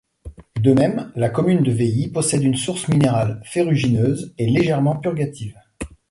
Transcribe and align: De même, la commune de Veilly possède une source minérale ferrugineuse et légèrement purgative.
De 0.59 0.73
même, 0.73 1.11
la 1.15 1.29
commune 1.29 1.61
de 1.61 1.69
Veilly 1.71 2.07
possède 2.07 2.41
une 2.41 2.55
source 2.55 2.87
minérale 2.87 3.39
ferrugineuse 3.45 4.33
et 4.39 4.49
légèrement 4.49 4.95
purgative. 4.99 5.53